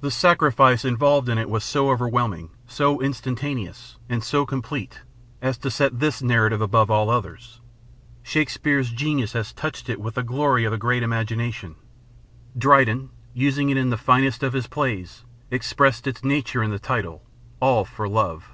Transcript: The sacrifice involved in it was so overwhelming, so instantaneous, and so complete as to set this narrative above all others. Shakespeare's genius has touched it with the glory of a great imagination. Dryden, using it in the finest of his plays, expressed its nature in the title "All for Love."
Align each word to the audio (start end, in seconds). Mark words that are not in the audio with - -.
The 0.00 0.10
sacrifice 0.10 0.84
involved 0.84 1.28
in 1.28 1.38
it 1.38 1.48
was 1.48 1.62
so 1.62 1.88
overwhelming, 1.92 2.50
so 2.66 3.00
instantaneous, 3.00 3.94
and 4.08 4.20
so 4.24 4.44
complete 4.44 5.02
as 5.40 5.56
to 5.58 5.70
set 5.70 6.00
this 6.00 6.20
narrative 6.20 6.60
above 6.60 6.90
all 6.90 7.08
others. 7.08 7.60
Shakespeare's 8.24 8.90
genius 8.90 9.32
has 9.34 9.52
touched 9.52 9.88
it 9.88 10.00
with 10.00 10.16
the 10.16 10.24
glory 10.24 10.64
of 10.64 10.72
a 10.72 10.76
great 10.76 11.04
imagination. 11.04 11.76
Dryden, 12.58 13.10
using 13.32 13.70
it 13.70 13.76
in 13.76 13.90
the 13.90 13.96
finest 13.96 14.42
of 14.42 14.54
his 14.54 14.66
plays, 14.66 15.22
expressed 15.52 16.08
its 16.08 16.24
nature 16.24 16.60
in 16.60 16.72
the 16.72 16.80
title 16.80 17.22
"All 17.60 17.84
for 17.84 18.08
Love." 18.08 18.50